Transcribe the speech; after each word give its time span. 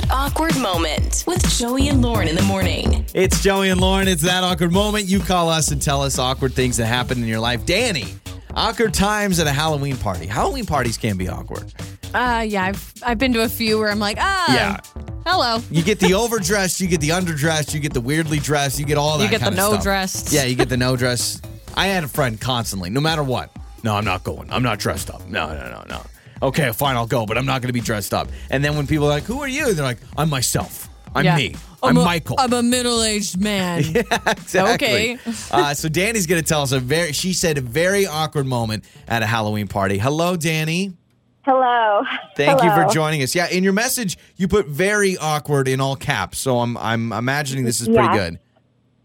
That 0.00 0.10
Awkward 0.12 0.56
Moment 0.58 1.24
with 1.26 1.46
Joey 1.58 1.88
and 1.88 2.00
Lauren 2.00 2.26
in 2.28 2.34
the 2.34 2.42
morning. 2.42 3.04
It's 3.12 3.42
Joey 3.42 3.68
and 3.68 3.80
Lauren. 3.80 4.08
It's 4.08 4.22
that 4.22 4.42
awkward 4.44 4.72
moment. 4.72 5.06
You 5.06 5.20
call 5.20 5.48
us 5.50 5.70
and 5.72 5.80
tell 5.82 6.02
us 6.02 6.18
awkward 6.18 6.54
things 6.54 6.78
that 6.78 6.86
happen 6.86 7.18
in 7.18 7.28
your 7.28 7.40
life. 7.40 7.66
Dani, 7.66 8.14
awkward 8.54 8.94
times 8.94 9.38
at 9.40 9.46
a 9.46 9.52
Halloween 9.52 9.96
party. 9.98 10.26
Halloween 10.26 10.64
parties 10.64 10.96
can 10.96 11.18
be 11.18 11.28
awkward. 11.28 11.72
Uh, 12.14 12.44
yeah, 12.48 12.64
I've 12.64 12.92
I've 13.04 13.18
been 13.18 13.32
to 13.34 13.42
a 13.42 13.48
few 13.48 13.78
where 13.78 13.90
I'm 13.90 13.98
like, 13.98 14.16
ah, 14.20 14.54
Yeah. 14.54 14.80
hello. 15.26 15.62
You 15.70 15.82
get 15.82 15.98
the 15.98 16.14
overdressed, 16.14 16.80
you 16.80 16.86
get 16.88 17.00
the 17.02 17.10
underdressed, 17.10 17.74
you 17.74 17.80
get 17.80 17.92
the 17.92 18.00
weirdly 18.00 18.38
dressed, 18.38 18.78
you 18.78 18.86
get 18.86 18.96
all 18.96 19.18
that 19.18 19.24
You 19.24 19.30
get 19.30 19.40
the 19.42 19.48
of 19.48 19.54
no 19.56 19.70
stuff. 19.72 19.82
dressed. 19.82 20.32
Yeah, 20.32 20.44
you 20.44 20.54
get 20.56 20.68
the 20.70 20.76
no 20.78 20.96
dress. 20.96 21.42
I 21.74 21.88
had 21.88 22.04
a 22.04 22.08
friend 22.08 22.40
constantly, 22.40 22.88
no 22.90 23.00
matter 23.00 23.22
what. 23.22 23.50
No, 23.82 23.96
I'm 23.96 24.04
not 24.04 24.24
going. 24.24 24.50
I'm 24.50 24.62
not 24.62 24.78
dressed 24.78 25.10
up. 25.10 25.28
No, 25.28 25.48
no, 25.48 25.68
no, 25.70 25.84
no. 25.88 26.02
Okay, 26.42 26.72
fine, 26.72 26.96
I'll 26.96 27.06
go, 27.06 27.26
but 27.26 27.36
I'm 27.36 27.46
not 27.46 27.60
going 27.60 27.68
to 27.68 27.72
be 27.74 27.80
dressed 27.80 28.14
up. 28.14 28.28
And 28.50 28.64
then 28.64 28.76
when 28.76 28.86
people 28.86 29.06
are 29.06 29.10
like, 29.10 29.24
"Who 29.24 29.40
are 29.40 29.48
you?" 29.48 29.74
They're 29.74 29.84
like, 29.84 29.98
"I'm 30.16 30.30
myself. 30.30 30.88
I'm 31.14 31.24
Yeah. 31.24 31.36
me. 31.36 31.54
I'm, 31.82 31.96
a, 31.96 32.04
Michael." 32.04 32.36
I'm 32.38 32.52
a 32.52 32.62
middle-aged 32.62 33.40
man. 33.40 33.80
exactly. 34.26 35.14
Okay. 35.14 35.18
uh, 35.50 35.74
so 35.74 35.88
Dani's 35.88 36.26
going 36.26 36.42
to 36.42 36.46
tell 36.48 36.62
us 36.62 36.72
a 36.72 36.80
very. 36.80 37.12
She 37.12 37.32
said 37.32 37.58
a 37.58 37.60
very 37.60 38.06
awkward 38.06 38.46
moment 38.46 38.84
at 39.06 39.22
a 39.22 39.26
Halloween 39.26 39.68
party. 39.68 39.98
Hello, 39.98 40.36
Dani. 40.36 40.94
Hello. 41.42 42.02
Thank 42.36 42.62
you 42.62 42.70
for 42.70 42.86
joining 42.92 43.22
us. 43.22 43.34
Yeah, 43.34 43.48
in 43.48 43.64
your 43.64 43.72
message, 43.72 44.18
you 44.36 44.46
put 44.46 44.66
very 44.66 45.16
awkward 45.16 45.68
in 45.68 45.80
all 45.80 45.96
caps. 45.96 46.38
So 46.38 46.60
I'm 46.60 46.76
I'm 46.78 47.12
imagining 47.12 47.64
this 47.64 47.80
is 47.80 47.88
pretty 47.88 48.14
good. 48.14 48.38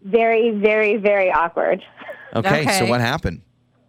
Very, 0.02 0.52
very, 0.52 0.96
very 0.96 1.32
awkward. 1.32 1.82
Okay, 2.34 2.66
so 2.78 2.86
what 2.86 3.00
happened? 3.00 3.40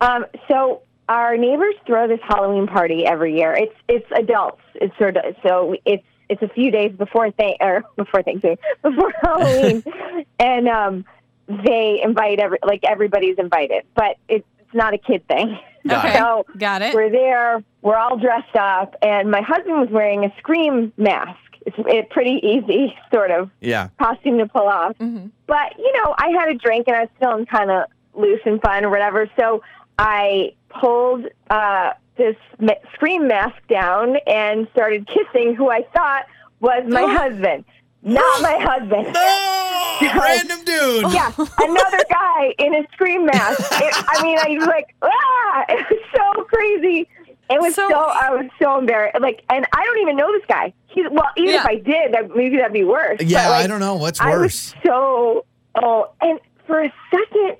Um, 0.02 0.26
so 0.48 0.82
our 1.10 1.38
neighbors 1.38 1.76
throw 1.86 2.08
this 2.08 2.20
Halloween 2.24 2.68
party 2.68 3.06
every 3.06 3.38
year. 3.38 3.54
It's 3.54 3.76
it's 3.88 4.06
adults. 4.16 4.62
It's 4.76 4.98
sort 4.98 5.18
of 5.18 5.36
so 5.48 5.76
it's 5.86 6.04
it's 6.30 6.42
a 6.42 6.50
few 6.50 6.72
days 6.72 6.92
before 6.98 7.32
th- 7.32 7.58
or 7.62 7.84
before 7.96 8.24
Thanksgiving, 8.24 8.58
before 8.84 9.14
Halloween, 9.22 9.84
and 10.40 10.68
um, 10.68 11.06
they 11.48 12.02
invite 12.04 12.40
every 12.40 12.60
like 12.64 12.84
everybody's 12.84 13.38
invited, 13.38 13.84
but 13.96 14.18
it's 14.28 14.46
it's 14.60 14.74
not 14.76 14.94
a 14.94 14.98
kid 14.98 15.26
thing. 15.28 15.58
Got 15.88 16.06
it. 16.06 16.22
Okay, 16.22 16.60
got 16.60 16.82
it. 16.82 16.94
we're 16.94 17.10
there. 17.10 17.64
We're 17.82 17.96
all 17.96 18.18
dressed 18.18 18.56
up, 18.58 18.96
and 19.02 19.32
my 19.32 19.42
husband 19.42 19.80
was 19.80 19.88
wearing 19.90 20.26
a 20.26 20.34
scream 20.40 20.92
mask. 20.98 21.40
It's 21.66 21.78
a 21.80 22.04
pretty 22.14 22.40
easy 22.44 22.94
sort 23.14 23.32
of 23.32 23.50
Yeah. 23.62 23.88
costume 23.98 24.38
to 24.40 24.48
pull 24.48 24.68
off. 24.68 24.98
Mhm. 24.98 25.32
But, 25.48 25.78
you 25.78 25.92
know, 25.94 26.14
I 26.18 26.30
had 26.38 26.50
a 26.50 26.54
drink 26.56 26.88
and 26.88 26.96
I 26.98 27.02
was 27.02 27.10
feeling 27.22 27.46
kind 27.46 27.72
of 27.72 27.86
loose 28.14 28.40
and 28.46 28.62
fun 28.62 28.84
or 28.86 28.90
whatever. 28.90 29.30
So 29.40 29.62
I 29.98 30.54
pulled 30.70 31.26
uh, 31.50 31.92
this 32.18 32.36
ma- 32.60 32.74
scream 32.94 33.28
mask 33.28 33.56
down 33.70 34.18
and 34.28 34.68
started 34.74 35.08
kissing 35.08 35.56
who 35.56 35.70
I 35.70 35.84
thought 35.94 36.26
was 36.60 36.84
my 36.88 37.04
husband. 37.06 37.66
Not 38.04 38.42
my 38.42 38.58
husband. 38.60 39.14
No, 39.14 40.22
random 40.22 40.64
dude. 40.66 41.12
Yeah, 41.14 41.32
another 41.38 42.04
guy 42.10 42.54
in 42.60 42.76
a 42.76 42.88
scream 42.94 43.26
mask. 43.26 43.60
It, 43.82 43.94
I 44.08 44.22
mean, 44.24 44.38
I 44.40 44.50
was 44.58 44.68
like, 44.68 44.96
ah! 45.02 45.66
It 45.70 45.86
was 45.90 46.00
so 46.16 46.44
crazy. 46.44 47.08
It 47.50 47.62
was 47.62 47.76
So- 47.76 47.88
so, 47.90 47.96
I 47.98 48.30
was 48.32 48.46
so 48.62 48.78
embarrassed. 48.78 49.20
Like, 49.22 49.44
and 49.50 49.66
I 49.74 49.84
don't 49.86 50.00
even 50.00 50.18
know 50.18 50.32
this 50.34 50.44
guy. 50.48 50.74
He's 50.88 51.06
well, 51.12 51.30
even 51.38 51.54
Yeah. 51.54 51.62
if 51.62 51.66
I 51.66 51.76
did, 51.76 52.14
that 52.14 52.36
maybe 52.36 52.58
that'd 52.58 52.74
be 52.74 52.84
worse. 52.84 53.22
Yeah, 53.22 53.50
like, 53.50 53.64
I 53.66 53.68
don't 53.68 53.80
know 53.80 53.96
what's 53.96 54.20
I 54.20 54.32
was 54.32 54.38
worse. 54.42 54.74
so 54.86 55.46
oh, 55.76 56.10
and 56.22 56.40
for 56.66 56.82
a 56.84 56.94
second 57.12 57.58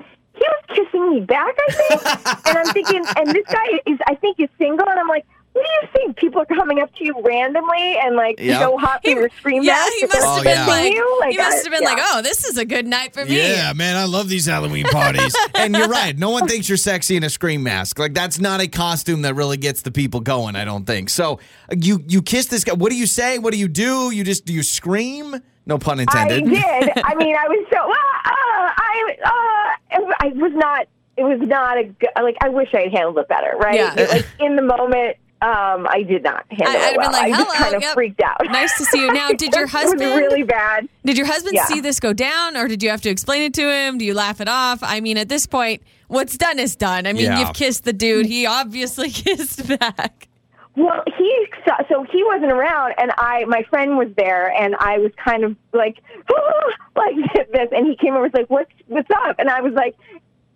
he 1.10 1.20
me 1.20 1.26
back. 1.26 1.56
I 1.68 1.72
think, 1.72 2.48
and 2.48 2.58
I'm 2.58 2.74
thinking, 2.74 3.04
and 3.18 3.28
this 3.36 3.46
guy 3.48 3.80
is, 3.86 4.00
I 4.08 4.16
think, 4.16 4.40
is 4.40 4.50
single, 4.58 4.88
and 4.88 5.00
I'm 5.00 5.08
like. 5.08 5.26
What 5.54 5.66
do 5.66 5.88
you 5.88 5.92
think? 6.06 6.18
People 6.18 6.42
are 6.42 6.46
coming 6.46 6.80
up 6.82 6.94
to 6.98 7.04
you 7.04 7.16
randomly 7.24 7.98
and 8.04 8.16
like 8.16 8.36
Yeah. 8.40 8.60
so 8.60 8.78
hot 8.78 9.02
for 9.04 9.10
He- 9.10 9.16
your 9.16 9.30
scream 9.40 9.64
yeah, 9.64 9.74
mask. 9.74 9.92
he 9.94 10.06
if 10.06 10.12
they're 10.12 10.22
must 10.22 10.36
have 10.36 10.44
been 10.44 10.54
yeah. 10.54 10.68
like, 10.68 10.84
kissing 10.84 11.32
he 11.32 11.38
must 11.40 11.64
have 11.64 11.74
been 11.74 11.82
yeah. 11.82 11.90
like, 11.90 12.00
oh, 12.00 12.22
this 12.22 12.46
is 12.46 12.58
a 12.60 12.66
good 12.66 12.86
night 12.86 13.16
for 13.16 13.26
me. 13.26 13.38
Yeah, 13.40 13.74
man, 13.74 13.96
I 13.96 14.04
love 14.04 14.30
these 14.30 14.46
Halloween 14.46 14.86
parties. 14.86 15.36
and 15.56 15.76
you're 15.76 15.88
right. 15.88 16.16
No 16.16 16.30
one 16.30 16.48
thinks 16.48 16.70
you're 16.70 16.78
sexy 16.78 17.16
in 17.16 17.24
a 17.24 17.30
scream 17.32 17.64
mask. 17.64 17.98
Like 17.98 18.14
that's 18.14 18.40
not 18.40 18.62
a 18.62 18.68
costume 18.68 19.24
that 19.24 19.34
really 19.34 19.58
gets 19.58 19.82
the 19.82 19.90
people 19.90 20.20
going, 20.20 20.56
I 20.56 20.64
don't 20.64 20.86
think. 20.86 21.10
So, 21.10 21.40
uh, 21.72 21.76
you 21.76 22.04
you 22.08 22.22
kiss 22.22 22.46
this 22.46 22.64
guy. 22.64 22.74
What 22.74 22.92
do 22.92 22.96
you 22.96 23.08
say? 23.08 23.40
What 23.40 23.52
do 23.52 23.58
you 23.58 23.68
do? 23.68 24.12
You 24.12 24.24
just 24.24 24.46
do 24.46 24.54
you 24.54 24.62
scream? 24.62 25.42
No 25.66 25.80
pun 25.80 25.98
I 26.00 26.04
intended. 26.04 26.52
did. 26.52 26.62
I 27.04 27.16
mean, 27.16 27.36
I 27.36 27.48
was 27.48 27.66
so. 27.74 27.80
Ah, 27.82 28.76
I 28.78 29.18
uh, 29.26 30.14
I 30.22 30.28
was 30.36 30.52
not. 30.54 30.88
It 31.18 31.24
was 31.24 31.40
not 31.48 31.78
a 31.78 31.84
good. 31.84 32.10
Like 32.22 32.38
I 32.42 32.50
wish 32.50 32.70
I 32.74 32.82
had 32.82 32.92
handled 32.92 33.18
it 33.20 33.28
better. 33.28 33.56
Right. 33.58 33.76
Yeah. 33.76 33.94
It- 33.98 34.10
like 34.10 34.26
in 34.40 34.56
the 34.56 34.62
moment, 34.62 35.18
um, 35.42 35.88
I 35.90 36.04
did 36.08 36.24
not 36.24 36.46
handle 36.50 36.68
I- 36.68 36.72
I'd 36.72 36.76
it 36.76 36.82
have 36.84 36.92
been 36.94 37.00
well. 37.02 37.12
like, 37.12 37.34
I 37.34 37.38
just 37.38 37.56
kind 37.56 37.76
of 37.76 37.82
yep. 37.82 37.94
freaked 37.94 38.22
out. 38.22 38.38
Nice 38.46 38.78
to 38.78 38.86
see 38.86 39.02
you. 39.02 39.14
Now, 39.14 39.30
did 39.38 39.54
your 39.54 39.64
It 39.66 39.70
husband- 39.70 40.00
was 40.02 40.10
really 40.18 40.44
bad. 40.44 40.88
Did 41.06 41.18
your 41.18 41.28
husband 41.28 41.56
Yeah. 41.56 41.66
see 41.66 41.80
this 41.80 42.00
go 42.00 42.14
down, 42.14 42.56
or 42.58 42.68
did 42.68 42.82
you 42.84 42.90
have 42.90 43.02
to 43.02 43.10
explain 43.10 43.44
it 43.44 43.54
to 43.56 43.70
him? 43.72 43.98
Do 43.98 44.06
you 44.06 44.14
laugh 44.14 44.42
it 44.42 44.48
off? 44.48 44.80
I 44.82 45.00
mean, 45.00 45.18
at 45.18 45.30
this 45.30 45.46
point, 45.46 45.82
what's 46.08 46.38
done 46.38 46.58
is 46.60 46.76
done. 46.76 47.06
I 47.08 47.14
mean, 47.14 47.26
Yeah. 47.26 47.40
you've 47.40 47.54
kissed 47.54 47.84
the 47.84 47.94
dude. 47.94 48.26
He 48.26 48.46
obviously 48.48 49.10
kissed 49.12 49.68
back. 49.80 50.28
Well, 50.76 51.04
he 51.18 51.48
so- 51.68 51.86
so 51.90 52.04
he 52.12 52.24
wasn't 52.24 52.52
around, 52.52 52.94
and 53.00 53.12
I 53.18 53.46
my 53.46 53.64
friend 53.70 53.98
was 53.98 54.10
there, 54.18 54.50
and 54.52 54.76
I 54.80 55.00
was 55.00 55.12
kind 55.24 55.44
of 55.44 55.56
like 55.74 55.98
like 56.96 57.16
this, 57.52 57.70
and 57.72 57.88
he 57.88 57.96
came 57.96 58.14
over 58.14 58.26
and 58.26 58.34
was 58.34 58.40
like, 58.40 58.50
"What's 58.50 58.72
what's 58.88 59.10
up?" 59.26 59.36
And 59.40 59.50
I 59.50 59.62
was 59.62 59.74
like. 59.74 59.96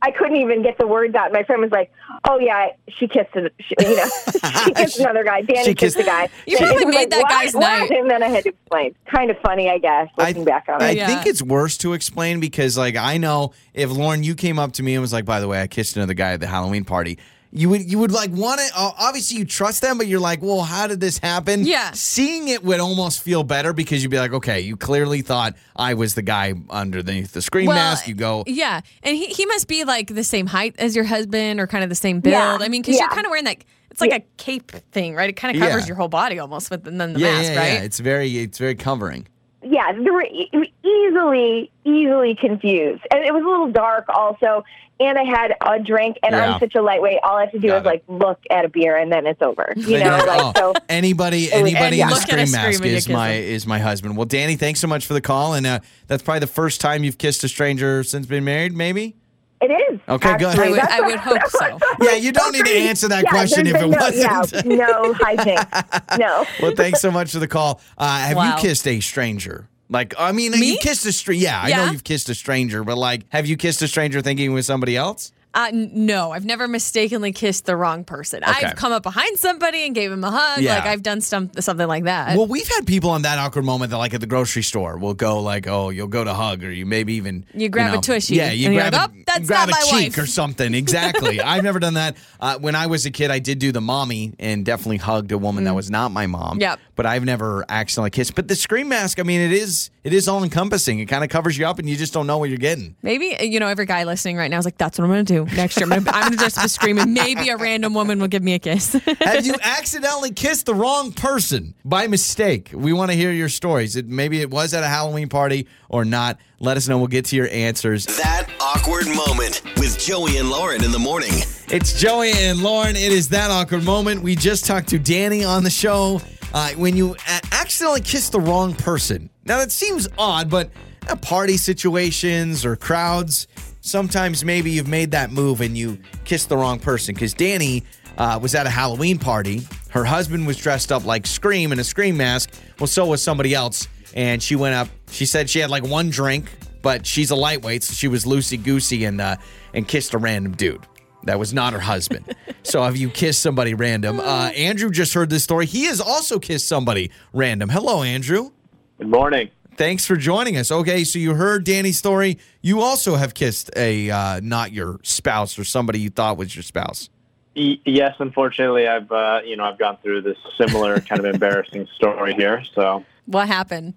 I 0.04 0.12
couldn't 0.12 0.38
even 0.38 0.64
get 0.64 0.78
the 0.80 0.88
words 0.88 1.14
out. 1.16 1.32
My 1.32 1.44
friend 1.44 1.62
was 1.62 1.72
like, 1.72 1.92
"Oh 2.28 2.40
yeah, 2.40 2.70
she 2.90 3.08
kissed, 3.08 3.36
a, 3.36 3.52
she, 3.60 3.76
you 3.80 3.96
know, 3.96 4.06
she 4.66 4.74
kissed 4.74 5.00
another 5.00 5.24
guy. 5.24 5.44
Dani 5.44 5.64
She 5.64 5.76
kissed, 5.76 5.96
kissed- 5.96 5.98
the 5.98 6.04
guy." 6.04 6.30
You 6.48 6.58
And 6.58 6.66
probably 6.68 6.80
he 6.86 6.86
made 6.86 6.96
like, 6.96 7.10
that 7.12 7.22
"What? 7.22 7.30
guy's 7.30 7.54
What?" 7.54 7.62
night. 7.62 7.92
And 7.92 8.10
then 8.10 8.24
I 8.24 8.28
had 8.28 8.44
to 8.44 8.50
explain. 8.50 8.96
Kind 9.06 9.30
of 9.32 9.38
funny, 9.40 9.70
I 9.70 9.78
guess, 9.78 10.08
looking 10.18 10.44
back 10.46 10.66
on 10.70 10.82
I 10.82 10.92
it. 10.92 10.98
Yeah. 10.98 11.08
think 11.08 11.26
it's 11.28 11.42
worse 11.44 11.78
to 11.80 11.94
explain 11.94 12.40
because, 12.40 12.78
like, 12.78 12.96
I 12.96 13.18
know 13.18 13.54
if 13.74 13.92
Lauren, 13.92 14.24
you 14.24 14.34
came 14.36 14.58
up 14.60 14.72
to 14.74 14.84
me 14.84 14.94
and 14.96 15.02
was 15.02 15.14
like, 15.14 15.26
"By 15.26 15.40
the 15.40 15.48
way, 15.48 15.62
I 15.62 15.68
kissed 15.68 15.96
another 15.98 16.14
guy 16.16 16.32
at 16.34 16.40
the 16.40 16.48
Halloween 16.48 16.84
party," 16.84 17.18
you 17.54 17.70
would 17.70 17.92
you 17.92 18.00
would 18.00 18.12
like 18.12 18.32
want 18.32 18.60
to. 18.62 18.66
Uh, 18.76 18.92
obviously, 18.98 19.38
you 19.38 19.46
trust 19.46 19.82
them, 19.82 19.98
but 19.98 20.08
you're 20.08 20.20
like, 20.20 20.42
"Well, 20.42 20.62
how 20.62 20.88
did 20.88 21.00
this 21.02 21.18
happen?" 21.18 21.66
Yeah. 21.66 21.92
Seeing 21.92 22.48
it 22.48 22.64
would 22.64 22.80
almost 22.80 23.22
feel 23.22 23.44
better 23.44 23.74
because 23.74 24.02
you'd 24.04 24.10
be 24.10 24.18
like, 24.20 24.32
"Okay, 24.34 24.62
you 24.62 24.78
clearly 24.78 25.22
thought 25.22 25.56
I 25.76 25.94
was 25.96 26.16
the 26.16 26.22
guy 26.22 26.54
underneath 26.70 27.34
the 27.34 27.42
scream 27.42 27.68
Well, 27.68 27.76
mask." 27.76 28.08
You 28.08 28.14
go, 28.16 28.44
Yeah, 28.48 28.82
and 29.04 29.16
he, 29.18 29.28
he 29.28 29.46
must 29.46 29.68
be 29.68 29.84
like 29.84 30.08
the 30.08 30.24
same 30.24 30.48
height 30.48 30.76
as 30.80 30.96
your 30.96 31.06
husband, 31.06 31.60
or 31.60 31.68
kind 31.68 31.84
of 31.84 31.90
the 31.90 31.96
same 31.96 32.22
build. 32.22 32.34
Yeah, 32.34 32.58
I 32.62 32.70
mean, 32.70 32.82
because 32.82 33.00
you're 33.00 33.10
kind 33.10 33.26
of 33.26 33.30
wearing 33.32 33.46
that. 33.46 33.58
It's 33.90 34.00
like 34.00 34.14
a 34.14 34.24
cape 34.38 34.72
thing, 34.94 35.16
right? 35.16 35.30
It 35.30 35.34
kind 35.36 35.54
of 35.54 35.62
covers 35.62 35.82
Yeah. 35.84 35.88
your 35.88 35.96
whole 35.98 36.08
body 36.08 36.40
almost, 36.40 36.70
with 36.72 36.88
and 36.88 37.00
then 37.02 37.12
the 37.12 37.20
"Yeah, 37.20 37.32
mask, 37.34 37.52
yeah, 37.52 37.60
right? 37.60 37.74
yeah." 37.74 37.82
It's 37.84 38.00
very 38.00 38.38
it's 38.38 38.58
very 38.58 38.76
covering. 38.76 39.28
Yeah, 39.64 39.92
they 39.94 40.10
were 40.10 40.24
e- 40.24 40.74
easily, 40.84 41.72
easily 41.86 42.36
confused. 42.36 43.04
And 43.12 43.24
it 43.24 43.34
was 43.34 43.44
a 43.44 43.48
little 43.48 43.72
dark 43.72 44.06
also. 44.10 44.64
And 45.00 45.18
I 45.18 45.24
had 45.24 45.56
a 45.62 45.80
drink, 45.80 46.18
and 46.22 46.34
Yeah. 46.34 46.54
I'm 46.54 46.60
such 46.60 46.76
a 46.76 46.82
lightweight. 46.82 47.20
All 47.24 47.38
I 47.38 47.42
have 47.42 47.52
to 47.54 47.60
do 47.60 47.70
Got 47.70 47.78
is 47.78 47.82
it. 47.82 47.86
like 47.86 48.04
look 48.08 48.40
at 48.52 48.66
a 48.66 48.70
beer, 48.70 48.96
and 48.96 49.12
then 49.12 49.26
it's 49.26 49.42
over. 49.42 49.74
You 49.76 49.98
know, 49.98 50.10
like 50.28 50.42
oh, 50.44 50.54
so. 50.56 50.74
anybody 50.90 51.52
anybody 51.52 51.98
yeah. 51.98 52.04
in 52.06 52.10
a 52.10 52.14
Look 52.14 52.22
scream 52.22 52.46
scream 52.46 52.66
mask 52.66 52.84
and 52.84 52.92
is 52.92 53.10
my 53.10 53.30
them. 53.32 53.44
is 53.44 53.66
my 53.66 53.80
husband. 53.80 54.16
Well, 54.16 54.28
Dani, 54.28 54.60
thanks 54.60 54.80
so 54.80 54.86
much 54.88 55.08
for 55.08 55.14
the 55.14 55.22
call, 55.22 55.56
and 55.56 55.66
uh, 55.66 55.80
that's 56.06 56.22
probably 56.22 56.42
the 56.42 56.48
first 56.48 56.82
time 56.82 57.04
you've 57.04 57.18
kissed 57.18 57.44
a 57.44 57.48
stranger 57.48 58.04
since 58.04 58.28
being 58.28 58.44
married, 58.44 58.74
maybe. 58.74 59.16
It 59.62 59.72
is. 59.94 60.00
Okay, 60.10 60.38
good. 60.38 60.58
I 60.60 60.70
would- 60.70 60.80
I 60.80 61.02
would 61.02 61.20
hope 61.20 61.42
so. 61.50 61.78
Yeah, 62.02 62.14
you 62.16 62.32
don't 62.32 62.52
need 62.54 62.66
to 62.66 62.72
answer 62.74 63.08
that 63.10 63.24
Yeah, 63.26 63.30
question 63.30 63.68
if 63.68 63.76
it 63.76 63.80
been 63.80 63.92
no, 63.92 63.98
wasn't. 63.98 64.66
Yeah, 64.66 64.76
no 64.76 65.14
hijinks. 65.14 66.18
No. 66.20 66.46
Well, 66.62 66.74
thanks 66.76 67.00
so 67.02 67.12
much 67.12 67.32
for 67.32 67.40
the 67.40 67.48
call. 67.48 67.80
Uh, 67.98 68.20
have 68.20 68.38
Wow. 68.38 68.56
you 68.56 68.62
kissed 68.62 68.88
a 68.88 69.00
stranger? 69.00 69.68
Like, 69.90 70.14
I 70.18 70.32
mean, 70.32 70.52
Me? 70.52 70.72
you 70.74 70.78
kissed 70.78 71.06
a 71.06 71.12
stranger. 71.12 71.44
Yeah, 71.44 71.60
I 71.62 71.70
know 71.72 71.92
you've 71.92 72.04
kissed 72.04 72.30
a 72.30 72.36
stranger, 72.36 72.84
but 72.84 72.98
like, 72.98 73.26
have 73.30 73.46
you 73.46 73.58
kissed 73.58 73.82
a 73.82 73.88
stranger 73.88 74.22
thinking 74.22 74.54
with 74.54 74.66
somebody 74.66 74.96
else? 74.96 75.32
Uh, 75.54 75.70
no, 75.74 76.32
I've 76.32 76.46
never 76.46 76.66
mistakenly 76.66 77.34
kissed 77.34 77.66
the 77.66 77.76
wrong 77.76 78.06
person. 78.06 78.42
Okay. 78.42 78.68
I've 78.68 78.78
come 78.78 78.94
up 78.94 79.04
behind 79.04 79.38
somebody 79.38 79.86
and 79.86 79.94
gave 79.94 80.10
him 80.10 80.24
a 80.24 80.32
hug. 80.32 80.62
Yeah. 80.62 80.76
Like 80.76 80.86
I've 80.86 81.04
done 81.04 81.20
some, 81.20 81.52
something 81.60 81.88
like 81.90 82.06
that. 82.06 82.38
Well, 82.38 82.48
we've 82.48 82.70
had 82.70 82.88
people 82.88 83.10
on 83.10 83.24
that 83.24 83.38
awkward 83.38 83.66
moment 83.66 83.92
that, 83.92 83.98
like, 83.98 84.14
at 84.14 84.22
the 84.22 84.28
grocery 84.28 84.64
store, 84.64 84.98
will 84.98 85.14
go 85.14 85.42
like, 85.42 85.68
"Oh, 85.68 85.90
you'll 85.90 86.08
go 86.08 86.24
to 86.24 86.34
hug," 86.34 86.64
or 86.64 86.72
you 86.72 86.86
maybe 86.86 87.16
even 87.16 87.46
You 87.54 87.68
grab 87.68 87.92
a 87.92 87.96
know, 87.96 88.02
tushy, 88.02 88.36
Yeah, 88.36 88.52
you 88.54 88.70
grab 88.74 88.94
like, 88.94 89.10
a, 89.10 89.14
"Oh, 89.14 89.21
that's 89.36 89.48
grab 89.48 89.70
not 89.70 89.78
a 89.78 89.86
my 89.86 90.00
cheek 90.00 90.16
wife." 90.16 90.24
or 90.24 90.26
something. 90.26 90.74
Exactly. 90.74 91.42
I've 91.42 91.64
never 91.64 91.80
done 91.80 91.96
that. 91.96 92.18
Uh, 92.40 92.58
when 92.60 92.76
I 92.76 92.88
was 92.88 93.06
a 93.06 93.12
kid, 93.12 93.32
I 93.32 93.40
did 93.40 93.60
do 93.60 93.72
the 93.72 93.82
mommy 93.82 94.34
and 94.40 94.66
definitely 94.66 94.98
hugged 94.98 95.32
a 95.32 95.38
woman 95.38 95.64
that 95.66 95.76
was 95.76 95.90
not 95.90 96.12
my 96.12 96.28
mom. 96.28 96.58
Mm. 96.58 96.62
Yep. 96.62 96.80
But 96.96 97.06
I've 97.06 97.24
never 97.26 97.66
accidentally 97.68 98.12
kissed. 98.12 98.36
But 98.36 98.48
the 98.48 98.56
scream 98.56 98.90
mask, 98.90 99.20
I 99.20 99.24
mean, 99.24 99.42
it 99.42 99.52
is 99.52 99.90
it 100.04 100.14
is 100.14 100.28
all 100.28 100.44
encompassing. 100.44 101.00
It 101.00 101.06
kind 101.06 101.24
of 101.24 101.30
covers 101.30 101.58
you 101.58 101.66
up, 101.68 101.78
and 101.78 101.88
you 101.88 101.96
just 101.96 102.14
don't 102.14 102.26
know 102.26 102.38
what 102.40 102.50
you're 102.50 102.58
getting. 102.58 102.96
Maybe 103.04 103.38
you 103.42 103.60
know 103.60 103.68
every 103.68 103.86
guy 103.86 104.04
listening 104.04 104.38
right 104.38 104.50
now 104.50 104.58
is 104.58 104.66
like, 104.66 104.78
"That's 104.78 104.98
what 104.98 105.06
I'm 105.06 105.12
going 105.12 105.26
to 105.26 105.46
do 105.46 105.56
next 105.56 105.78
year. 105.78 105.86
I'm 105.86 105.90
going 105.90 106.04
to 106.04 106.16
I'm 106.16 106.36
dress 106.36 106.58
up 106.58 106.66
as 106.66 106.72
screaming. 106.72 107.14
Maybe 107.14 107.50
a 107.50 107.58
random 107.58 107.94
woman 107.94 108.20
will 108.20 108.28
give 108.28 108.44
me 108.44 108.54
a 108.54 108.60
kiss." 108.60 108.94
Have 109.22 109.46
you 109.46 109.56
accidentally 109.62 110.32
kissed 110.32 110.66
the 110.66 110.74
wrong 110.76 111.12
person 111.12 111.76
by 111.86 112.08
mistake? 112.08 112.72
We 112.74 112.94
want 112.94 113.12
to 113.12 113.18
hear 113.18 113.32
your 113.32 113.50
stories. 113.50 113.96
It, 113.96 114.08
maybe 114.08 114.42
it 114.42 114.50
was 114.50 114.74
at 114.74 114.84
a 114.84 114.88
Halloween 114.88 115.30
party 115.30 115.68
or 115.90 116.06
not. 116.06 116.40
Let 116.60 116.78
us 116.78 116.88
know. 116.88 116.98
We'll 116.98 117.08
get 117.08 117.26
to 117.26 117.36
your 117.36 117.50
answers. 117.50 118.06
That 118.06 118.48
awkward 118.76 119.08
moment 119.08 119.62
with 119.78 120.00
Joey 120.00 120.38
and 120.38 120.50
Lauren 120.50 120.84
in 120.84 120.92
the 120.92 121.00
morning. 121.00 121.32
It's 121.70 122.00
Joey 122.00 122.32
and 122.34 122.62
Lauren. 122.62 122.96
It 122.96 123.12
is 123.12 123.30
that 123.30 123.52
awkward 123.52 123.84
moment. 123.84 124.22
We 124.22 124.36
just 124.36 124.66
talked 124.66 124.90
to 124.90 125.00
Dani 125.00 125.48
on 125.48 125.64
the 125.64 125.70
show. 125.70 126.22
uh, 126.54 126.72
when 126.72 126.96
you 126.98 127.16
accidentally 127.52 128.02
kiss 128.02 128.30
the 128.30 128.40
wrong 128.40 128.74
person. 128.76 129.30
Now 129.46 129.58
that 129.60 129.72
seems 129.72 130.08
odd, 130.18 130.50
but 130.50 130.70
uh, 131.08 131.16
party 131.16 131.58
situations 131.58 132.66
or 132.66 132.76
crowds, 132.76 133.48
sometimes 133.82 134.44
maybe 134.44 134.72
you've 134.72 134.88
made 134.88 135.12
that 135.12 135.32
move 135.32 135.62
and 135.62 135.78
you 135.78 135.98
kissed 136.26 136.50
the 136.50 136.58
wrong 136.58 136.78
person. 136.80 137.16
Because 137.16 137.34
Dani 137.34 137.84
uh, 138.18 138.38
was 138.42 138.54
at 138.56 138.66
a 138.68 138.70
Halloween 138.70 139.18
party. 139.18 139.62
Her 139.90 140.04
husband 140.04 140.46
was 140.46 140.58
dressed 140.58 140.92
up 140.92 141.06
like 141.06 141.26
Scream 141.26 141.72
in 141.72 141.80
a 141.80 141.84
Scream 141.84 142.18
mask. 142.18 142.52
Well, 142.80 142.88
so 142.88 143.06
was 143.06 143.24
somebody 143.24 143.54
else. 143.54 143.88
And 144.14 144.44
she 144.44 144.56
went 144.58 144.76
up. 144.76 144.90
She 145.10 145.26
said 145.26 145.50
she 145.50 145.60
had 145.60 145.70
like 145.70 145.84
one 145.84 146.10
drink, 146.10 146.50
but 146.82 147.06
she's 147.06 147.32
a 147.32 147.36
lightweight, 147.36 147.84
so 147.84 147.94
she 147.94 148.08
was 148.08 148.26
loosey 148.26 148.62
goosey 148.62 149.06
and 149.06 149.22
uh, 149.22 149.36
and 149.74 149.88
kissed 149.88 150.14
a 150.14 150.18
random 150.18 150.54
dude. 150.54 150.86
That 151.24 151.38
was 151.38 151.54
not 151.54 151.74
her 151.74 151.80
husband. 151.80 152.36
so 152.64 152.82
have 152.84 152.98
you 152.98 153.10
kissed 153.10 153.42
somebody 153.42 153.74
random? 153.76 154.20
Uh, 154.20 154.50
Andrew 154.56 154.90
just 154.90 155.14
heard 155.14 155.30
this 155.30 155.44
story. 155.44 155.66
He 155.68 155.86
has 155.86 156.02
also 156.02 156.40
kissed 156.40 156.68
somebody 156.68 157.12
random. 157.32 157.70
Hello, 157.70 158.02
Andrew. 158.02 158.52
Good 158.98 159.08
morning. 159.10 159.50
Thanks 159.78 160.06
for 160.06 160.16
joining 160.16 160.58
us. 160.58 160.72
Okay, 160.72 161.04
so 161.04 161.18
you 161.20 161.34
heard 161.36 161.64
Dani's 161.64 161.98
story. 161.98 162.38
You 162.62 162.82
also 162.82 163.16
have 163.16 163.34
kissed 163.34 163.70
a 163.76 164.10
uh, 164.12 164.40
not 164.44 164.72
your 164.74 165.00
spouse 165.04 165.58
or 165.60 165.64
somebody 165.64 166.00
you 166.00 166.10
thought 166.10 166.38
was 166.38 166.56
your 166.56 166.64
spouse. 166.64 167.10
Y- 167.56 167.80
yes, 167.86 168.16
unfortunately, 168.20 168.88
I've 168.88 169.12
uh, 169.12 169.42
you 169.46 169.56
know 169.56 169.64
I've 169.64 169.78
gone 169.80 169.98
through 170.04 170.22
this 170.24 170.38
similar 170.58 171.00
kind 171.02 171.20
of 171.24 171.26
embarrassing 171.34 171.88
story 171.96 172.34
here. 172.34 172.64
So, 172.74 173.06
What 173.28 173.48
happened? 173.48 173.94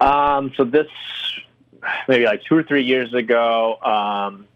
um, 0.00 0.52
so 0.56 0.64
this 0.64 0.86
maybe 2.08 2.24
like 2.24 2.42
two 2.44 2.56
or 2.56 2.62
three 2.62 2.84
years 2.84 3.12
ago, 3.14 3.76
um, 3.82 4.46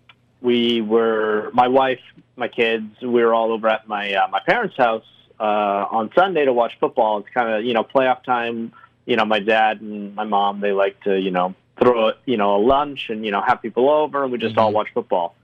we 0.41 0.81
were 0.81 1.51
my 1.53 1.69
wife, 1.69 2.01
my 2.37 2.49
kids, 2.49 3.01
we 3.03 3.23
were 3.23 3.35
all 3.35 3.53
over 3.53 3.69
at 3.69 3.87
my 3.87 4.15
uh, 4.15 4.29
my 4.29 4.41
parents' 4.41 4.77
house 4.77 5.05
uh, 5.39 5.87
on 5.91 6.11
Sunday 6.15 6.45
to 6.45 6.53
watch 6.53 6.77
football. 6.79 7.19
It's 7.19 7.29
kind 7.33 7.49
of 7.49 7.65
you 7.65 7.75
know 7.75 7.85
playoff 7.85 8.25
time. 8.25 8.73
You 9.07 9.17
know, 9.17 9.25
my 9.25 9.41
dad 9.41 9.81
and 9.81 10.15
my 10.15 10.25
mom 10.25 10.61
they 10.61 10.73
like 10.73 11.03
to 11.05 11.19
you 11.19 11.31
know 11.31 11.55
throw 11.81 12.13
you 12.27 12.37
know 12.37 12.57
a 12.57 12.61
lunch 12.63 13.11
and 13.11 13.25
you 13.25 13.31
know 13.31 13.43
have 13.43 13.63
people 13.63 13.89
over, 13.89 14.23
and 14.23 14.33
we 14.33 14.39
just 14.39 14.57
all 14.59 14.73
watch 14.73 14.89
football. 14.95 15.35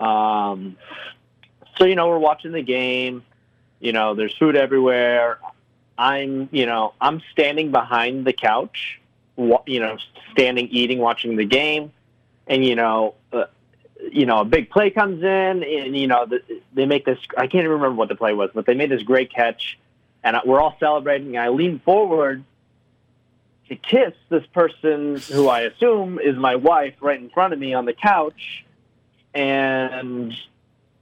Um, 0.00 0.76
so 1.76 1.84
you 1.84 1.94
know 1.94 2.08
we're 2.08 2.18
watching 2.18 2.52
the 2.52 2.62
game. 2.62 3.24
You 3.80 3.92
know, 3.92 4.14
there's 4.14 4.36
food 4.36 4.56
everywhere. 4.56 5.38
I'm 5.98 6.48
you 6.52 6.66
know 6.66 6.94
I'm 7.00 7.22
standing 7.32 7.70
behind 7.70 8.26
the 8.26 8.32
couch, 8.32 9.00
you 9.36 9.80
know, 9.80 9.98
standing 10.32 10.68
eating, 10.68 10.98
watching 10.98 11.36
the 11.36 11.44
game, 11.44 11.92
and 12.46 12.64
you 12.64 12.76
know. 12.76 13.14
Uh, 13.32 13.44
you 14.10 14.26
know, 14.26 14.40
a 14.40 14.44
big 14.44 14.68
play 14.68 14.90
comes 14.90 15.22
in, 15.22 15.62
and 15.62 15.96
you 15.96 16.08
know 16.08 16.26
the, 16.26 16.42
they 16.74 16.86
make 16.86 17.04
this. 17.04 17.18
I 17.36 17.42
can't 17.42 17.64
even 17.64 17.70
remember 17.70 17.94
what 17.94 18.08
the 18.08 18.16
play 18.16 18.32
was, 18.34 18.50
but 18.52 18.66
they 18.66 18.74
made 18.74 18.90
this 18.90 19.02
great 19.02 19.32
catch, 19.32 19.78
and 20.24 20.36
we're 20.44 20.60
all 20.60 20.76
celebrating. 20.80 21.36
And 21.36 21.44
I 21.44 21.50
lean 21.50 21.78
forward 21.78 22.44
to 23.68 23.76
kiss 23.76 24.12
this 24.28 24.44
person 24.46 25.16
who 25.16 25.48
I 25.48 25.60
assume 25.60 26.18
is 26.18 26.36
my 26.36 26.56
wife 26.56 26.94
right 27.00 27.18
in 27.18 27.30
front 27.30 27.52
of 27.52 27.58
me 27.58 27.74
on 27.74 27.84
the 27.84 27.92
couch, 27.92 28.64
and 29.34 30.34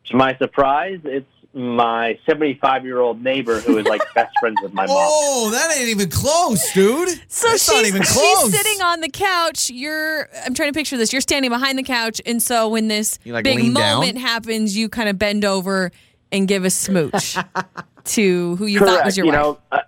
to 0.05 0.17
my 0.17 0.37
surprise, 0.37 1.00
it's 1.05 1.32
my 1.52 2.17
75 2.26 2.85
year 2.85 3.00
old 3.00 3.23
neighbor 3.25 3.58
who 3.61 3.76
is 3.79 3.87
like 3.87 4.00
best 4.14 4.32
friends 4.38 4.56
with 4.62 4.73
my 4.73 4.87
mom. 4.87 4.97
Oh, 5.00 5.50
that 5.50 5.76
ain't 5.76 5.88
even 5.88 6.08
close, 6.08 6.61
dude. 6.73 7.08
So 7.29 7.49
That's 7.49 7.64
she's, 7.64 7.75
not 7.75 7.85
even 7.87 8.02
close. 8.02 8.43
she's 8.52 8.56
sitting 8.61 8.81
on 8.82 9.00
the 9.00 9.08
couch. 9.08 9.69
You're 9.70 10.29
I'm 10.47 10.55
trying 10.55 10.73
to 10.73 10.79
picture 10.79 10.97
this. 10.97 11.12
You're 11.12 11.20
standing 11.23 11.50
behind 11.50 11.76
the 11.79 11.82
couch, 11.82 12.20
and 12.25 12.41
so 12.43 12.69
when 12.69 12.87
this 12.88 13.19
You, 13.25 13.32
like, 13.32 13.43
big 13.44 13.56
lean 13.56 13.75
down? 13.75 13.97
moment 14.00 14.19
happens, 14.19 14.76
you 14.76 14.88
kind 14.88 15.08
of 15.08 15.19
bend 15.19 15.44
over 15.44 15.91
and 16.31 16.47
give 16.47 16.64
a 16.64 16.70
smooch 16.70 17.37
to 18.05 18.56
who 18.56 18.67
you 18.67 18.79
thought 18.79 19.05
was 19.05 19.17
your 19.17 19.26
you 19.26 19.32
wife. 19.32 19.41
know, 19.41 19.58
uh, 19.73 19.79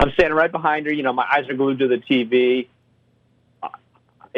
I'm 0.00 0.10
standing 0.12 0.34
right 0.34 0.52
behind 0.52 0.84
her. 0.86 0.92
You 0.92 1.02
know, 1.02 1.12
my 1.14 1.26
eyes 1.32 1.48
are 1.48 1.54
glued 1.54 1.78
to 1.78 1.88
the 1.88 1.96
TV. 1.98 2.68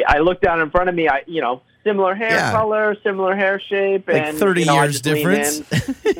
I 0.07 0.21
look 0.21 0.41
down 0.41 0.61
in 0.61 0.71
front 0.71 0.89
of 0.89 0.95
me. 0.95 1.09
I, 1.09 1.23
you 1.27 1.41
know, 1.41 1.63
similar 1.85 2.15
hair 2.15 2.31
Yeah. 2.31 2.53
color, 2.53 2.97
similar 3.03 3.35
hair 3.35 3.61
shape, 3.61 4.07
Like 4.09 4.23
and 4.23 4.39
30 4.39 4.61
you 4.61 4.67
know, 4.67 4.77
I 4.77 4.85
years 4.85 5.01
just 5.01 5.07
lean 5.07 5.15
difference. 5.17 6.07
in. 6.07 6.20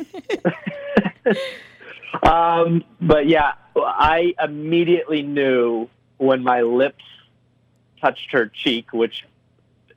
um, 2.23 2.83
but 2.99 3.27
yeah, 3.27 3.53
I 3.75 4.33
immediately 4.41 5.21
knew 5.21 5.89
when 6.17 6.43
my 6.43 6.61
lips 6.61 7.03
touched 7.99 8.31
her 8.31 8.47
cheek, 8.47 8.93
which 8.93 9.25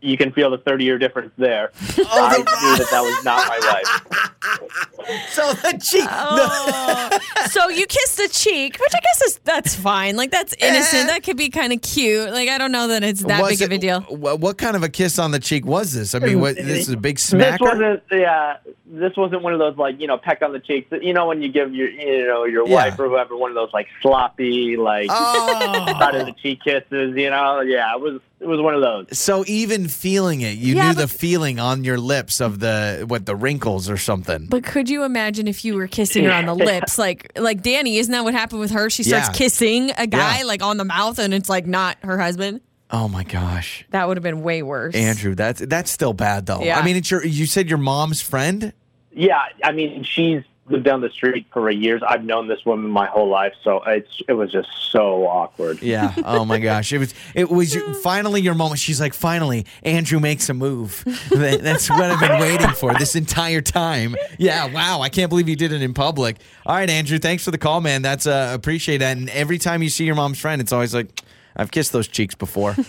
you 0.05 0.17
can 0.17 0.31
feel 0.33 0.51
the 0.51 0.59
30 0.59 0.85
year 0.85 0.99
difference 0.99 1.33
there. 1.39 1.71
Oh, 2.06 2.27
I 2.27 2.37
knew 2.39 2.45
that 2.45 2.89
that 2.91 3.01
was 3.03 3.25
not 3.25 3.49
my 3.49 3.59
wife. 3.73 5.29
so 5.31 5.53
the 5.55 5.79
cheek. 5.83 6.06
Oh, 6.11 7.19
so 7.51 7.69
you 7.69 7.87
kissed 7.87 8.17
the 8.19 8.29
cheek, 8.29 8.77
which 8.79 8.93
I 8.95 9.01
guess 9.01 9.23
is 9.23 9.41
that's 9.45 9.75
fine. 9.75 10.17
Like 10.17 10.31
that's 10.31 10.55
eh. 10.61 10.69
innocent. 10.69 11.09
That 11.09 11.23
could 11.23 11.37
be 11.37 11.49
kind 11.49 11.73
of 11.73 11.81
cute. 11.83 12.31
Like 12.31 12.49
I 12.49 12.59
don't 12.59 12.73
know 12.73 12.89
that 12.89 13.03
it's 13.03 13.23
that 13.25 13.41
Was 13.43 13.59
big 13.59 13.62
of 13.67 13.73
a 13.73 13.79
deal. 13.79 14.01
wh- 14.03 14.41
What 14.41 14.59
kind 14.59 14.77
of 14.77 14.83
a 14.83 14.89
kiss 14.89 15.19
on 15.19 15.31
the 15.31 15.39
cheek 15.41 15.65
was 15.65 15.93
this? 15.95 16.15
I 16.15 16.19
mean, 16.19 16.41
what, 16.41 16.56
this 16.56 16.89
is 16.89 16.91
a 16.91 16.97
big 16.97 17.19
smack. 17.19 17.59
This 17.59 17.69
wasn't, 17.69 18.03
yeah. 18.11 18.56
This 18.87 19.17
wasn't 19.17 19.43
one 19.43 19.53
of 19.53 19.59
those 19.59 19.77
like 19.77 20.01
you 20.01 20.06
know 20.06 20.19
peck 20.19 20.43
on 20.43 20.53
the 20.53 20.61
cheeks. 20.61 20.89
You 21.01 21.15
know 21.15 21.27
when 21.27 21.43
you 21.43 21.49
give 21.51 21.75
your 21.75 21.89
you 21.89 22.27
know 22.27 22.45
your 22.45 22.67
Yeah. 22.69 22.75
wife 22.75 22.99
or 22.99 23.09
whoever 23.09 23.37
one 23.37 23.51
of 23.51 23.55
those 23.55 23.73
like 23.73 23.89
sloppy 24.03 24.77
like 24.77 25.09
Oh. 25.11 25.87
side 25.99 26.15
of 26.17 26.27
the 26.27 26.33
cheek 26.33 26.61
kisses. 26.62 27.17
You 27.17 27.31
know, 27.31 27.61
yeah. 27.61 27.95
It 27.95 28.01
was 28.01 28.21
it 28.40 28.46
was 28.46 28.60
one 28.60 28.75
of 28.75 28.81
those. 28.82 29.16
So 29.19 29.44
even 29.46 29.88
feeling 29.88 30.40
it, 30.42 30.56
you 30.58 30.75
Yeah, 30.76 30.88
knew 30.90 30.94
but- 30.96 31.02
the 31.02 31.08
feeling 31.08 31.58
on 31.58 31.84
your 31.84 31.98
lips 31.98 32.40
of 32.40 32.58
the 32.60 33.04
what 33.06 33.25
the 33.26 33.34
wrinkles 33.36 33.88
or 33.88 33.96
something. 33.96 34.46
But 34.50 34.64
could 34.64 34.88
you 34.90 35.04
imagine 35.04 35.48
if 35.48 35.64
you 35.64 35.75
were 35.76 35.86
kissing 35.86 36.25
her 36.25 36.32
on 36.32 36.46
the 36.46 36.54
lips, 36.54 36.98
like 36.98 37.32
like 37.38 37.62
Dani? 37.62 37.96
Isn't 37.98 38.12
that 38.12 38.25
what 38.25 38.34
happened 38.34 38.60
with 38.60 38.72
her? 38.72 38.90
She 38.90 39.02
starts 39.02 39.28
Yeah. 39.28 39.32
kissing 39.34 39.90
a 39.96 40.06
guy 40.06 40.38
Yeah. 40.40 40.44
like 40.44 40.62
on 40.62 40.76
the 40.76 40.84
mouth, 40.84 41.19
and 41.19 41.32
it's 41.32 41.48
like 41.48 41.66
not 41.66 41.96
her 42.02 42.19
husband. 42.19 42.60
Oh 42.90 43.08
my 43.08 43.25
gosh, 43.25 43.84
That 43.90 44.06
would 44.08 44.16
have 44.19 44.22
been 44.22 44.42
way 44.42 44.62
worse. 44.62 44.94
Andrew, 44.94 45.34
that's 45.34 45.60
that's 45.60 45.90
still 45.90 46.12
bad 46.12 46.46
though. 46.46 46.62
Yeah. 46.62 46.78
I 46.78 46.84
mean, 46.84 46.96
it's 46.96 47.10
your. 47.10 47.25
You 47.25 47.46
said 47.46 47.69
your 47.69 47.78
mom's 47.78 48.20
friend. 48.20 48.72
Yeah, 49.16 49.40
I 49.64 49.72
mean 49.72 50.02
she's 50.04 50.42
lived 50.69 50.84
down 50.84 51.00
the 51.00 51.11
street 51.11 51.46
for 51.52 51.70
years. 51.70 52.02
I've 52.06 52.25
known 52.25 52.49
this 52.49 52.64
woman 52.64 52.90
my 52.90 53.06
whole 53.06 53.28
life, 53.28 53.52
so 53.62 53.82
it's 53.87 54.22
it 54.28 54.32
was 54.32 54.50
just 54.50 54.69
so 54.90 55.26
awkward. 55.26 55.82
Yeah. 55.82 56.14
Oh 56.25 56.44
my 56.44 56.58
gosh. 56.58 56.93
It 56.93 56.99
was. 56.99 57.14
It 57.34 57.50
was 57.50 57.76
finally 58.02 58.40
your 58.40 58.55
moment. 58.55 58.81
She's 58.81 59.00
like, 59.00 59.14
finally, 59.14 59.66
Andrew 59.82 60.20
makes 60.20 60.49
a 60.49 60.55
move. 60.55 61.05
That's 61.31 61.90
what 61.90 62.11
I've 62.11 62.20
been 62.20 62.40
waiting 62.40 62.70
for 62.70 62.94
this 62.94 63.14
entire 63.14 63.61
time. 63.61 64.16
Yeah. 64.38 64.72
Wow. 64.72 65.00
I 65.00 65.08
can't 65.08 65.28
believe 65.28 65.49
you 65.49 65.56
did 65.56 65.72
it 65.72 65.82
in 65.82 65.94
public. 65.94 66.37
All 66.67 66.76
right, 66.76 66.88
Andrew. 66.88 67.19
Thanks 67.19 67.44
for 67.44 67.50
the 67.50 67.58
call, 67.58 67.81
man. 67.81 68.02
That's 68.02 68.26
uh, 68.26 68.52
appreciate 68.55 68.99
that. 68.99 69.17
And 69.17 69.28
every 69.31 69.58
time 69.58 69.82
you 69.82 69.90
see 69.90 70.05
your 70.05 70.14
mom's 70.14 70.38
friend, 70.38 70.60
it's 70.60 70.72
always 70.72 70.94
like, 70.94 71.22
I've 71.56 71.70
kissed 71.70 71.93
those 71.93 72.08
cheeks 72.08 72.34
before. 72.34 72.74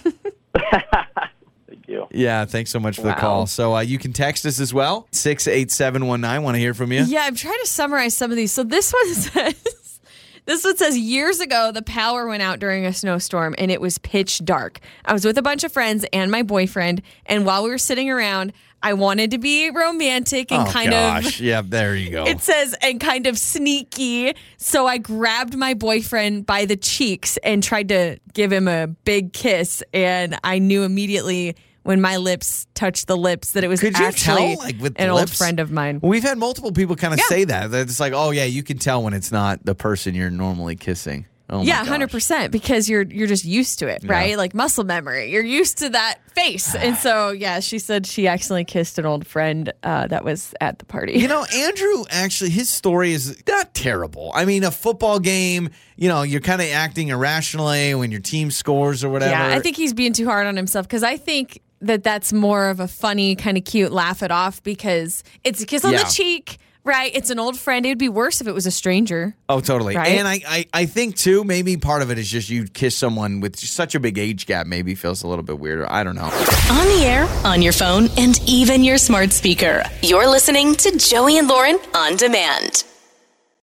Thank 2.16 2.22
you. 2.22 2.26
yeah. 2.26 2.46
Thanks 2.46 2.72
so 2.72 2.80
much 2.80 2.96
for 2.96 3.04
the 3.04 3.14
call. 3.14 3.46
So 3.48 3.76
uh, 3.76 3.82
you 3.82 3.98
can 3.98 4.14
text 4.14 4.46
us 4.46 4.60
as 4.60 4.74
well. 4.74 5.08
Six 5.12 5.48
eight 5.48 5.72
seven 5.72 6.08
one 6.08 6.22
nine. 6.22 6.44
Want 6.44 6.56
to 6.56 6.60
hear 6.60 6.74
from 6.74 6.92
you? 6.92 7.04
Yeah, 7.04 7.24
I'm 7.24 7.36
trying 7.36 7.60
to 7.62 7.68
summarize 7.68 8.16
some 8.16 8.32
of 8.32 8.38
these. 8.38 8.52
So 8.52 8.64
this 8.64 8.94
one 8.94 9.14
says. 9.14 10.00
This 10.46 10.64
one 10.64 10.78
says 10.78 10.96
years 10.96 11.40
ago 11.40 11.72
the 11.72 11.82
power 11.82 12.28
went 12.28 12.44
out 12.44 12.60
during 12.60 12.86
a 12.86 12.94
snowstorm 12.94 13.56
and 13.58 13.72
it 13.72 13.82
was 13.82 13.98
pitch 13.98 14.46
dark. 14.46 14.80
I 15.04 15.12
was 15.12 15.26
with 15.26 15.40
a 15.40 15.42
bunch 15.42 15.64
of 15.64 15.72
friends 15.72 16.06
and 16.14 16.30
my 16.30 16.44
boyfriend, 16.44 17.02
and 17.26 17.48
while 17.48 17.64
we 17.64 17.72
were 17.72 17.80
sitting 17.80 18.12
around, 18.12 18.54
I 18.84 18.94
wanted 18.94 19.32
to 19.32 19.40
be 19.40 19.72
romantic 19.72 20.52
and 20.52 20.68
oh 20.68 20.72
kind 20.72 20.94
of 20.94 21.24
gosh. 21.24 21.40
Yeah. 21.42 21.64
There 21.66 21.96
you 21.96 22.12
go. 22.12 22.28
It 22.28 22.42
says, 22.42 22.76
and 22.84 23.02
kind 23.02 23.26
of 23.26 23.40
sneaky. 23.40 24.36
So 24.58 24.86
I 24.86 25.00
grabbed 25.00 25.58
my 25.58 25.74
boyfriend 25.74 26.46
by 26.46 26.66
the 26.66 26.76
cheeks 26.78 27.38
and 27.38 27.64
tried 27.64 27.90
to 27.90 28.20
give 28.34 28.52
him 28.54 28.68
a 28.68 28.86
big 28.86 29.34
kiss. 29.34 29.82
And 29.92 30.38
I 30.44 30.60
knew 30.60 30.84
immediately 30.84 31.56
when 31.86 32.02
my 32.02 32.18
lips 32.18 32.66
touched 32.74 33.06
the 33.06 33.16
lips 33.16 33.52
that 33.52 33.64
it 33.64 33.68
was 33.68 33.80
Could 33.80 33.98
you 33.98 34.06
actually 34.06 34.56
tell, 34.56 34.58
like, 34.66 34.82
with 34.82 34.96
an 35.00 35.10
old 35.12 35.20
lips? 35.22 35.38
friend 35.38 35.60
of 35.60 35.72
mine. 35.72 36.00
We've 36.02 36.24
had 36.24 36.38
multiple 36.40 36.72
people 36.72 36.96
kind 36.96 37.14
of 37.14 37.20
Yeah. 37.20 37.26
say 37.28 37.44
that. 37.46 37.70
That 37.72 37.82
It's 37.88 38.00
like, 38.00 38.14
oh 38.14 38.32
yeah, 38.32 38.46
you 38.46 38.64
can 38.64 38.80
tell 38.80 39.04
when 39.04 39.14
it's 39.14 39.32
not 39.32 39.64
the 39.64 39.76
person 39.76 40.16
you're 40.16 40.32
normally 40.32 40.76
kissing. 40.76 41.28
Oh 41.48 41.60
my 41.60 41.64
yeah, 41.64 41.78
gosh. 41.82 41.88
hundred 41.90 42.10
percent. 42.10 42.52
Because 42.52 42.90
you're 42.90 43.04
you're 43.04 43.28
just 43.28 43.46
used 43.46 43.78
to 43.78 43.88
it, 43.88 44.04
right? 44.04 44.36
Like 44.36 44.56
muscle 44.56 44.84
memory. 44.84 45.32
You're 45.32 45.44
used 45.46 45.78
to 45.78 45.90
that 45.90 46.16
face, 46.34 46.74
and 46.74 46.98
so 47.06 47.30
yeah, 47.30 47.60
she 47.60 47.78
said 47.78 48.08
she 48.08 48.28
accidentally 48.28 48.66
kissed 48.66 48.98
an 48.98 49.06
old 49.06 49.28
friend 49.28 49.72
uh, 49.84 50.08
that 50.08 50.26
was 50.26 50.56
at 50.60 50.80
the 50.80 50.86
party. 50.86 51.20
You 51.20 51.28
know, 51.28 51.46
Andrew 51.54 52.04
actually, 52.10 52.50
his 52.50 52.72
story 52.72 53.14
is 53.14 53.44
not 53.48 53.76
terrible. 53.76 54.32
I 54.34 54.46
mean, 54.46 54.64
a 54.64 54.72
football 54.72 55.20
game, 55.20 55.70
you 55.98 56.10
know, 56.10 56.24
you're 56.24 56.42
kind 56.42 56.64
of 56.64 56.68
acting 56.70 57.10
irrationally 57.10 57.94
when 57.94 58.10
your 58.10 58.22
team 58.22 58.50
scores 58.50 59.04
or 59.04 59.10
whatever. 59.10 59.30
Yeah, 59.34 59.48
I 59.56 59.60
think 59.60 59.76
he's 59.78 59.94
being 59.94 60.14
too 60.14 60.26
hard 60.26 60.48
on 60.48 60.56
himself 60.56 60.88
because 60.88 61.04
I 61.04 61.16
think 61.16 61.62
that 61.82 62.04
that's 62.04 62.34
more 62.34 62.68
of 62.70 62.80
a 62.80 62.88
funny, 62.88 63.36
kind 63.36 63.58
of 63.58 63.64
cute 63.66 63.92
laugh 63.92 64.24
it 64.24 64.32
off 64.32 64.64
because 64.64 65.24
it's 65.44 65.62
a 65.62 65.66
kiss 65.66 65.84
on 65.86 65.94
Yeah. 65.94 66.04
the 66.04 66.10
cheek, 66.12 66.58
right? 66.84 67.12
It's 67.14 67.30
an 67.30 67.38
old 67.40 67.60
friend. 67.60 67.86
It 67.86 67.90
would 67.90 67.98
be 67.98 68.10
worse 68.10 68.42
if 68.42 68.48
it 68.48 68.54
was 68.54 68.66
a 68.66 68.72
stranger. 68.72 69.36
Oh, 69.50 69.60
totally. 69.60 69.96
Right? 69.96 70.18
And 70.18 70.28
I, 70.28 70.42
I, 70.48 70.66
I 70.74 70.86
think 70.86 71.16
too, 71.18 71.44
maybe 71.44 71.78
part 71.78 72.02
of 72.02 72.12
it 72.12 72.18
is 72.18 72.30
just 72.30 72.50
you 72.50 72.66
kiss 72.66 72.96
someone 72.96 73.40
with 73.40 73.58
such 73.60 73.94
a 73.96 74.00
big 74.00 74.18
age 74.18 74.46
gap, 74.46 74.68
maybe 74.68 74.96
feels 74.96 75.24
a 75.24 75.28
little 75.28 75.44
bit 75.44 75.60
weirder. 75.60 75.92
I 75.92 76.04
don't 76.04 76.16
know. 76.16 76.24
On 76.72 76.88
the 76.98 77.04
air, 77.06 77.28
on 77.44 77.62
your 77.62 77.74
phone, 77.74 78.08
and 78.18 78.40
even 78.48 78.84
your 78.84 78.98
smart 78.98 79.32
speaker. 79.32 79.84
You're 80.02 80.28
listening 80.30 80.76
to 80.76 80.98
Joey 80.98 81.38
and 81.38 81.48
Lauren 81.48 81.78
on 81.94 82.16
demand. 82.16 82.84